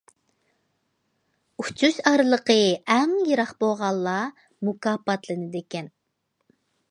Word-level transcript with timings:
ئۇچۇش 1.63 1.99
ئارىلىقى 2.11 2.57
ئەڭ 2.95 3.13
يىراق 3.33 3.53
بولغانلار 3.63 4.47
مۇكاپاتلىنىدىكەن. 4.69 5.93